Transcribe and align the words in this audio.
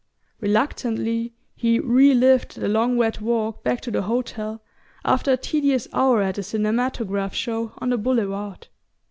Reluctantly 0.39 1.35
he 1.55 1.77
relived 1.79 2.55
the 2.59 2.67
long 2.67 2.97
wet 2.97 3.21
walk 3.21 3.63
back 3.63 3.81
to 3.81 3.91
the 3.91 4.01
hotel, 4.01 4.63
after 5.05 5.31
a 5.33 5.37
tedious 5.37 5.87
hour 5.93 6.23
at 6.23 6.39
a 6.39 6.41
cinematograph 6.41 7.35
show 7.35 7.73
on 7.77 7.91
the 7.91 7.99
Boulevard. 7.99 8.67